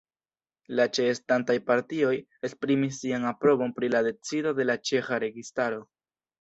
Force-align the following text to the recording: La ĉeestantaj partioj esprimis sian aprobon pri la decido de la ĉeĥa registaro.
La 0.79 0.85
ĉeestantaj 0.97 1.57
partioj 1.67 2.15
esprimis 2.49 2.99
sian 3.03 3.29
aprobon 3.35 3.77
pri 3.79 3.93
la 3.99 4.03
decido 4.11 4.57
de 4.61 4.69
la 4.69 4.81
ĉeĥa 4.93 5.25
registaro. 5.29 5.89